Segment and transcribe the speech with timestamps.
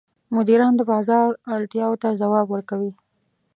[0.35, 2.91] مدیران د بازار اړتیاوو ته ځواب ورکوي.